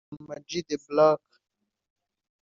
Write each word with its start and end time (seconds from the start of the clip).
Ama-G 0.15 0.63
the 0.67 0.77
Black 0.87 1.19